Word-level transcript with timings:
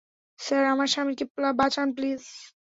Sir, 0.39 0.63
আমার 0.65 0.87
স্বামীকে 0.87 1.25
বাঁচান 1.59 1.87
প্লিজ। 1.95 2.21